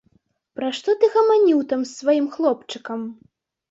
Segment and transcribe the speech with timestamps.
[0.59, 3.11] Пра што ты гаманіў там з сваім хлопчыкам?